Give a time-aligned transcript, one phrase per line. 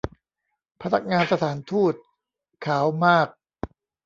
[0.81, 1.93] พนักงานสถานฑูต
[2.65, 3.27] ขาวมาก